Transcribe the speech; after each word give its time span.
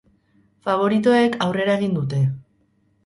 Faboritoek 0.67 1.37
aurrera 1.49 1.77
egin 1.81 1.95
dute. 1.99 2.23